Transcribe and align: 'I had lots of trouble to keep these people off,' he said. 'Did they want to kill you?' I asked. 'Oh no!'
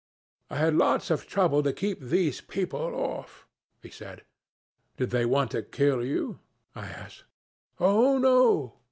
'I 0.49 0.57
had 0.57 0.75
lots 0.77 1.11
of 1.11 1.27
trouble 1.27 1.61
to 1.61 1.71
keep 1.71 1.99
these 2.01 2.41
people 2.41 2.95
off,' 2.95 3.45
he 3.83 3.91
said. 3.91 4.23
'Did 4.97 5.11
they 5.11 5.27
want 5.27 5.51
to 5.51 5.61
kill 5.61 6.03
you?' 6.03 6.39
I 6.73 6.87
asked. 6.87 7.25
'Oh 7.79 8.17
no!' 8.17 8.73